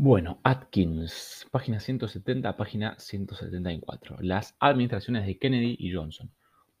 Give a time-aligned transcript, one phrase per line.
[0.00, 4.18] Bueno, Atkins, página 170, página 174.
[4.20, 6.30] Las administraciones de Kennedy y Johnson.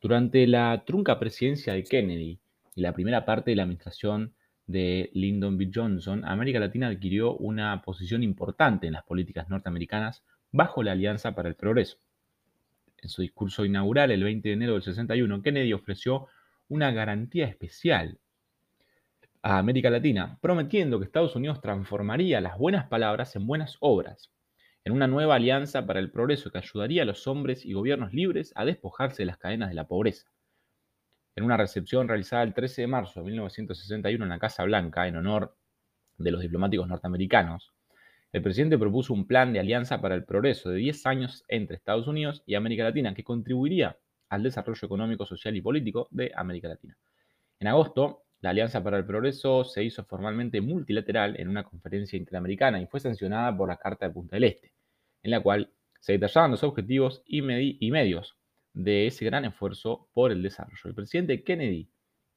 [0.00, 2.38] Durante la trunca presidencia de Kennedy
[2.76, 4.34] y la primera parte de la administración
[4.68, 5.68] de Lyndon B.
[5.74, 10.22] Johnson, América Latina adquirió una posición importante en las políticas norteamericanas
[10.52, 11.98] bajo la Alianza para el Progreso.
[13.02, 16.28] En su discurso inaugural el 20 de enero del 61, Kennedy ofreció
[16.68, 18.20] una garantía especial
[19.42, 24.30] a América Latina, prometiendo que Estados Unidos transformaría las buenas palabras en buenas obras,
[24.84, 28.52] en una nueva alianza para el progreso que ayudaría a los hombres y gobiernos libres
[28.56, 30.30] a despojarse de las cadenas de la pobreza.
[31.36, 35.16] En una recepción realizada el 13 de marzo de 1961 en la Casa Blanca, en
[35.16, 35.56] honor
[36.16, 37.72] de los diplomáticos norteamericanos,
[38.32, 42.06] el presidente propuso un plan de alianza para el progreso de 10 años entre Estados
[42.06, 43.96] Unidos y América Latina que contribuiría
[44.28, 46.98] al desarrollo económico, social y político de América Latina.
[47.60, 52.80] En agosto, la Alianza para el Progreso se hizo formalmente multilateral en una conferencia interamericana
[52.80, 54.72] y fue sancionada por la Carta de Punta del Este,
[55.22, 58.36] en la cual se detallaban los objetivos y, medios
[58.72, 60.80] de ese gran esfuerzo por el desarrollo.
[60.84, 61.88] El presidente Kennedy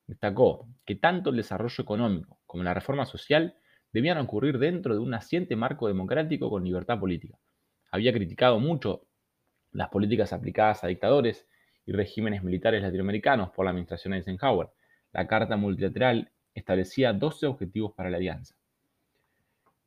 [0.07, 3.55] destacó que tanto el desarrollo económico como la reforma social
[3.93, 7.37] debían ocurrir dentro de un naciente marco democrático con libertad política.
[7.91, 9.05] Había criticado mucho
[9.71, 11.47] las políticas aplicadas a dictadores
[11.85, 14.69] y regímenes militares latinoamericanos por la administración Eisenhower,
[15.13, 18.55] la Carta Multilateral establecía 12 objetivos para la alianza.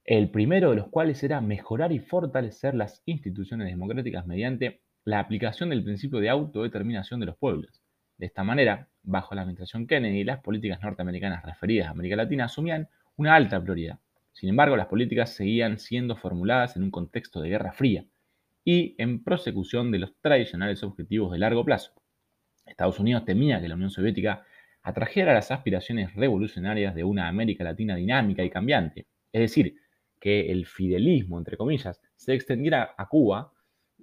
[0.04, 5.70] El primero de los cuales era mejorar y fortalecer las instituciones democráticas mediante la aplicación
[5.70, 7.82] del principio de autodeterminación de los pueblos.
[8.18, 12.88] De esta manera, bajo la administración Kennedy, las políticas norteamericanas referidas a América Latina asumían
[13.16, 13.98] una alta prioridad.
[14.32, 18.04] Sin embargo, las políticas seguían siendo formuladas en un contexto de guerra fría
[18.64, 21.92] y en prosecución de los tradicionales objetivos de largo plazo.
[22.66, 24.44] Estados Unidos temía que la Unión Soviética
[24.84, 29.06] atrajera las aspiraciones revolucionarias de una América Latina dinámica y cambiante.
[29.32, 29.76] Es decir,
[30.20, 33.52] que el fidelismo, entre comillas, se extendiera a Cuba,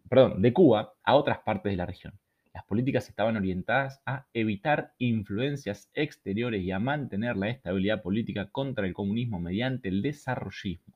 [0.10, 2.20] perdón, de Cuba a otras partes de la región.
[2.54, 8.86] Las políticas estaban orientadas a evitar influencias exteriores y a mantener la estabilidad política contra
[8.86, 10.96] el comunismo mediante el desarrollismo.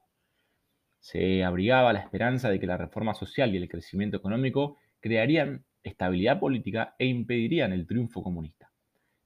[1.00, 6.40] Se abrigaba la esperanza de que la reforma social y el crecimiento económico crearían estabilidad
[6.40, 8.55] política e impedirían el triunfo comunista.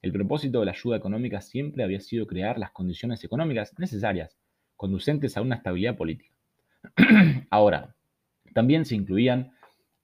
[0.02, 4.38] El propósito de la ayuda económica siempre había sido crear las condiciones económicas necesarias,
[4.78, 6.34] conducentes a una estabilidad política.
[7.50, 7.96] Ahora,
[8.54, 9.52] también se incluían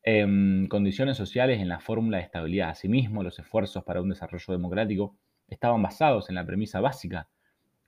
[0.03, 2.71] em, condiciones sociales en la fórmula de estabilidad.
[2.71, 5.17] Asimismo, los esfuerzos para un desarrollo democrático
[5.47, 7.29] estaban basados en la premisa básica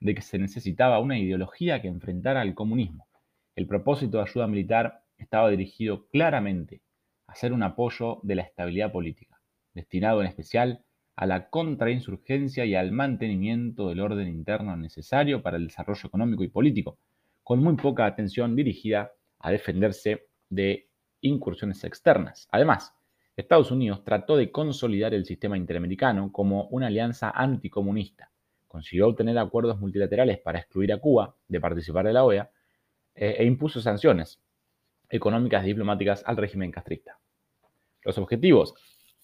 [0.00, 3.06] de que se necesitaba una ideología que enfrentara al comunismo.
[3.54, 6.80] El propósito de ayuda militar estaba dirigido claramente
[7.26, 9.40] a ser un apoyo de la estabilidad política,
[9.74, 10.84] destinado en especial
[11.18, 16.48] a la contrainsurgencia y al mantenimiento del orden interno necesario para el desarrollo económico y
[16.48, 16.96] político,
[17.42, 20.88] con muy poca atención dirigida a defenderse de
[21.20, 22.46] incursiones externas.
[22.52, 22.94] Además,
[23.36, 28.30] Estados Unidos trató de consolidar el sistema interamericano como una alianza anticomunista.
[28.68, 32.48] Consiguió obtener acuerdos multilaterales para excluir a Cuba de participar de la OEA
[33.16, 34.40] eh, e impuso sanciones
[35.10, 37.18] económicas y diplomáticas al régimen castrista.
[38.04, 38.72] Los objetivos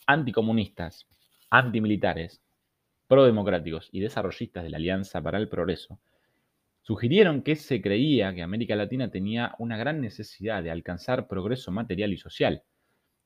[0.08, 1.06] anticomunistas
[1.50, 2.40] antimilitares,
[3.06, 5.98] prodemocráticos y desarrollistas de la Alianza para el Progreso,
[6.82, 12.12] sugirieron que se creía que América Latina tenía una gran necesidad de alcanzar progreso material
[12.12, 12.62] y social.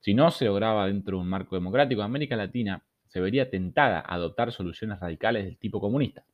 [0.00, 4.14] Si no se lograba dentro de un marco democrático, América Latina se vería tentada a
[4.14, 6.24] adoptar soluciones radicales del tipo comunista.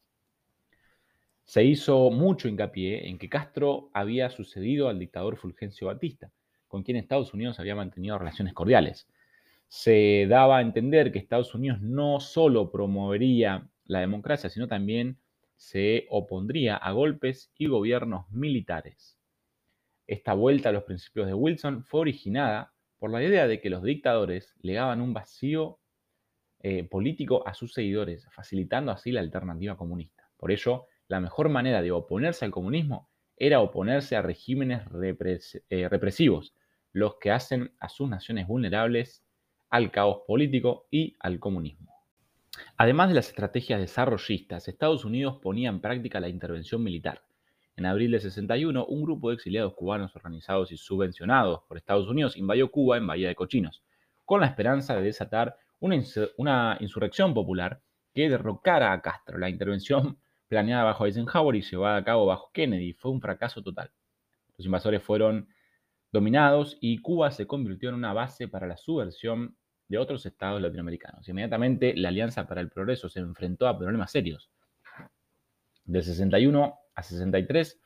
[1.44, 6.30] Se hizo mucho hincapié en que Castro había sucedido al dictador Fulgencio Batista,
[6.68, 9.06] con quien Estados Unidos había mantenido relaciones cordiales
[9.74, 15.18] se daba a entender que Estados Unidos no solo promovería la democracia, sino también
[15.56, 19.18] se opondría a golpes y gobiernos militares.
[20.06, 23.82] Esta vuelta a los principios de Wilson fue originada por la idea de que los
[23.82, 25.80] dictadores legaban un vacío
[26.60, 30.30] eh, político a sus seguidores, facilitando así la alternativa comunista.
[30.36, 34.82] Por ello, la mejor manera de oponerse al comunismo era oponerse a regímenes
[35.68, 36.54] eh, represivos,
[36.92, 39.23] los que hacen a sus naciones vulnerables
[39.74, 41.92] al caos político y al comunismo.
[42.76, 47.24] Además de las estrategias desarrollistas, Estados Unidos ponía en práctica la intervención militar.
[47.74, 52.36] En abril de 61, un grupo de exiliados cubanos organizados y subvencionados por Estados Unidos
[52.36, 53.82] invadió Cuba en Bahía de Cochinos,
[54.24, 56.00] con la esperanza de desatar una,
[56.36, 57.82] una insurrección popular
[58.14, 59.38] que derrocara a Castro.
[59.38, 63.90] La intervención planeada bajo Eisenhower y llevada a cabo bajo Kennedy fue un fracaso total.
[64.56, 65.48] Los invasores fueron
[66.12, 69.56] dominados y Cuba se convirtió en una base para la subversión
[69.88, 71.28] de otros estados latinoamericanos.
[71.28, 74.50] Inmediatamente la Alianza para el Progreso se enfrentó a problemas serios.
[75.84, 77.80] Del 61 a 63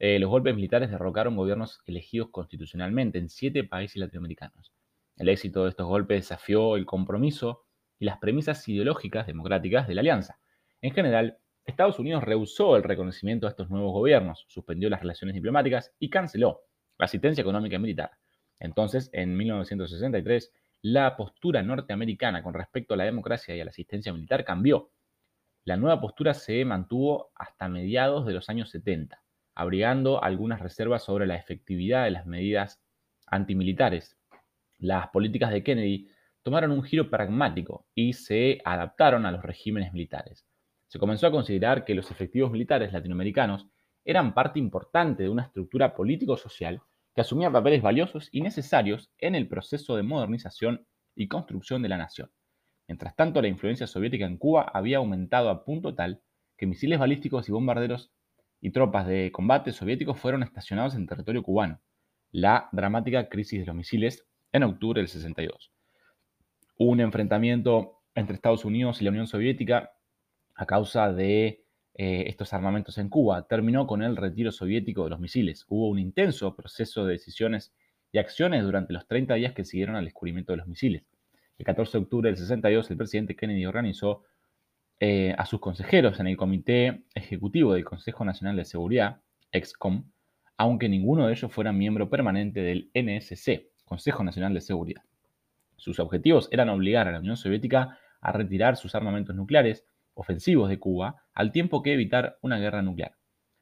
[0.00, 4.72] eh, los golpes militares derrocaron gobiernos elegidos constitucionalmente en siete países latinoamericanos.
[5.16, 7.64] El éxito de estos golpes desafió el compromiso
[7.98, 10.38] y las premisas ideológicas democráticas de la alianza.
[10.80, 15.92] En general, Estados Unidos rehusó el reconocimiento a estos nuevos gobiernos, suspendió las relaciones diplomáticas
[15.98, 16.60] y canceló
[16.96, 18.12] la asistencia económica y militar.
[18.60, 20.52] Entonces, en 1963,
[20.82, 24.90] la postura norteamericana con respecto a la democracia y a la asistencia militar cambió.
[25.64, 29.22] La nueva postura se mantuvo hasta mediados de los años 70,
[29.54, 32.80] abrigando algunas reservas sobre la efectividad de las medidas
[33.26, 34.16] antimilitares.
[34.78, 36.08] Las políticas de Kennedy
[36.42, 40.46] tomaron un giro pragmático y se adaptaron a los regímenes militares.
[40.86, 43.66] Se comenzó a considerar que los efectivos militares latinoamericanos
[44.04, 46.80] eran parte importante de una estructura político-social
[47.18, 50.86] que asumía papeles valiosos y necesarios en el proceso de modernización
[51.16, 52.30] y construcción de la nación.
[52.86, 56.22] Mientras tanto, la influencia soviética en Cuba había aumentado a punto tal
[56.56, 58.12] que misiles balísticos y bombarderos
[58.60, 61.80] y tropas de combate soviéticos fueron estacionados en territorio cubano.
[62.30, 65.72] La dramática crisis de los misiles en octubre del 62.
[66.76, 69.90] un enfrentamiento entre Estados Unidos y la Unión Soviética
[70.54, 71.66] a causa de
[72.00, 73.48] eh, estos armamentos en Cuba.
[73.48, 75.66] Terminó con el retiro soviético de los misiles.
[75.68, 77.74] Hubo un intenso proceso de decisiones
[78.12, 81.02] y acciones durante los 30 días que siguieron al descubrimiento de los misiles.
[81.58, 84.22] El 14 de octubre del 62, el presidente Kennedy organizó
[85.00, 89.20] eh, a sus consejeros en el Comité Ejecutivo del Consejo Nacional de Seguridad,
[89.50, 90.04] EXCOM,
[90.56, 95.02] aunque ninguno de ellos fuera miembro permanente del NSC, Consejo Nacional de Seguridad.
[95.76, 99.84] Sus objetivos eran obligar a la Unión Soviética a retirar sus armamentos nucleares
[100.18, 103.14] ofensivos de Cuba, al tiempo que evitar una guerra nuclear.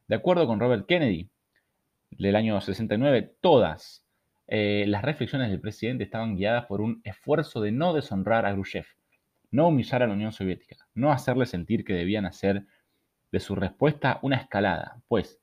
[0.09, 1.29] De acuerdo con Robert Kennedy,
[2.11, 4.07] del año 69, todas
[4.47, 8.87] eh, las reflexiones del presidente estaban guiadas por un esfuerzo de no deshonrar a Khrushchev,
[9.51, 12.65] no humillar a la Unión Soviética, no hacerle sentir que debían hacer
[13.33, 15.39] de su respuesta una escalada, pues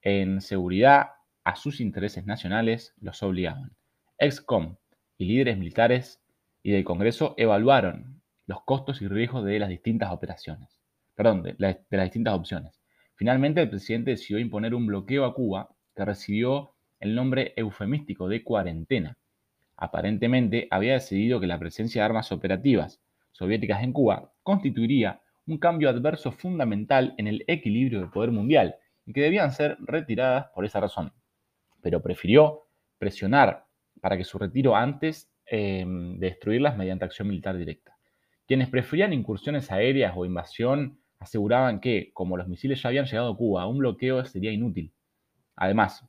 [0.00, 1.10] en seguridad
[1.44, 3.76] a sus intereses nacionales los obligaban.
[4.16, 4.76] Excom
[5.18, 6.22] y líderes militares
[6.62, 8.17] y del Congreso evaluaron
[8.48, 10.80] los costos y riesgos de las distintas operaciones,
[11.14, 12.80] perdón, de, las distintas opciones.
[13.14, 18.42] Finalmente, el presidente decidió imponer un bloqueo a Cuba que recibió el nombre eufemístico de
[18.42, 19.18] cuarentena.
[19.76, 23.02] Aparentemente, había decidido que la presencia de armas operativas
[23.32, 29.12] soviéticas en Cuba constituiría un cambio adverso fundamental en el equilibrio del poder mundial y
[29.12, 31.12] que debían ser retiradas por esa razón.
[31.82, 32.62] Pero prefirió
[32.96, 33.66] presionar
[34.00, 37.97] para que su retiro antes eh, de destruirlas mediante acción militar directa.
[38.48, 43.36] Quienes preferían incursiones aéreas o invasión aseguraban que, como los misiles ya habían llegado a
[43.36, 44.94] Cuba, un bloqueo sería inútil.
[45.54, 46.08] Además,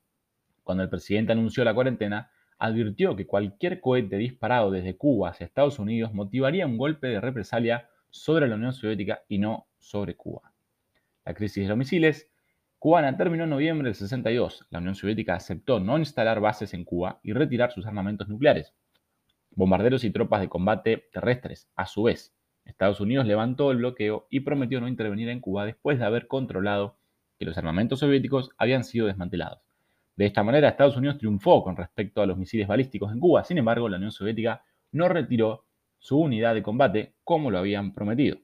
[0.64, 5.78] cuando el presidente anunció la cuarentena, advirtió que cualquier cohete disparado desde Cuba hacia Estados
[5.78, 10.54] Unidos motivaría un golpe de represalia sobre la Unión Soviética y no sobre Cuba.
[11.26, 12.32] La crisis de los misiles
[12.78, 14.66] cubana terminó en noviembre del 62.
[14.70, 18.72] La Unión Soviética aceptó no instalar bases en Cuba y retirar sus armamentos nucleares
[19.50, 21.68] bombarderos y tropas de combate terrestres.
[21.76, 25.98] A su vez, Estados Unidos levantó el bloqueo y prometió no intervenir en Cuba después
[25.98, 26.96] de haber controlado
[27.38, 29.60] que los armamentos soviéticos habían sido desmantelados.
[30.16, 33.44] De esta manera, Estados Unidos triunfó con respecto a los misiles balísticos en Cuba.
[33.44, 34.62] Sin embargo, la Unión Soviética
[34.92, 35.64] no retiró
[35.98, 38.38] su unidad de combate como lo habían prometido.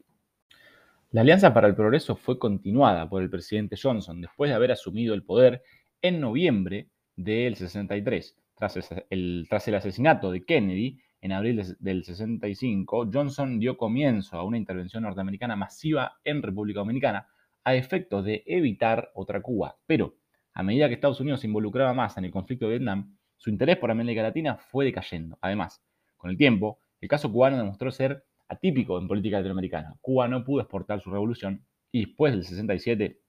[1.11, 5.15] La Alianza para el Progreso fue continuada por el presidente Johnson después de haber asumido
[5.15, 5.63] el poder
[6.03, 8.37] en noviembre del 63.
[8.57, 8.79] Tras
[9.11, 15.57] el, asesinato de Kennedy en abril del 65, Johnson dio comienzo a una intervención norteamericana
[15.57, 17.29] masiva en República Dominicana
[17.65, 19.77] a efecto de evitar otra Cuba.
[19.87, 20.17] Pero,
[20.55, 23.77] a medida que Estados Unidos se involucraba más en el conflicto de Vietnam, su interés
[23.77, 25.37] por América Latina fue decayendo.
[25.43, 25.85] Además,
[26.17, 29.97] con el tiempo, el caso cubano demostró ser atípico en política latinoamericana.
[30.01, 33.21] Cuba no pudo exportar su revolución y después del 67,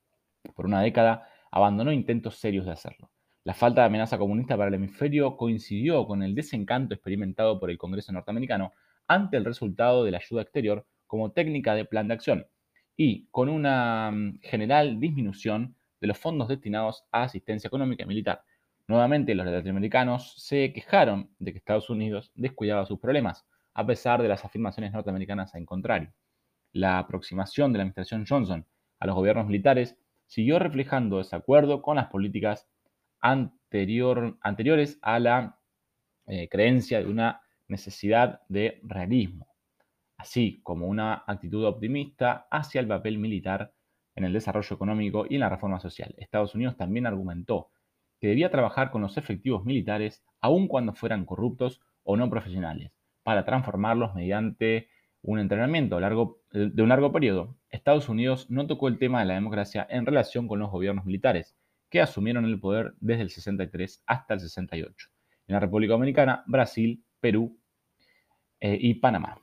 [0.56, 3.12] por una década, abandonó intentos serios de hacerlo.
[3.48, 7.78] La falta de amenaza comunista para el hemisferio coincidió con el desencanto experimentado por el
[7.78, 8.74] Congreso norteamericano
[9.08, 12.46] ante el resultado de la ayuda exterior como técnica de plan de acción
[12.98, 18.44] y con una mm, general disminución de los fondos destinados a asistencia económica y militar.
[18.86, 24.28] Nuevamente, los latinoamericanos se quejaron de que Estados Unidos descuidaba sus problemas, a pesar de
[24.28, 26.12] las afirmaciones norteamericanas en contrario.
[26.74, 28.68] La aproximación de la administración Johnson
[29.00, 32.68] a los gobiernos militares siguió reflejando desacuerdo con las políticas
[33.22, 35.60] anterior, anteriores a la
[36.28, 39.48] eh, creencia de una necesidad de realismo,
[40.18, 43.74] así como una actitud optimista hacia el papel militar
[44.16, 46.16] en el desarrollo económico y en la reforma social.
[46.18, 47.70] Estados Unidos también argumentó
[48.20, 52.92] que debía trabajar con los efectivos militares aun cuando fueran corruptos o no profesionales,
[53.24, 54.90] para transformarlos mediante
[55.22, 57.58] un entrenamiento largo, de un largo periodo.
[57.70, 61.56] Estados Unidos no tocó el tema de la democracia en relación con los gobiernos militares,
[61.90, 65.08] que asumieron el poder desde el 63 hasta el 68.
[65.48, 67.60] En la República Dominicana, Brasil, Perú
[68.60, 69.42] eh, y Panamá.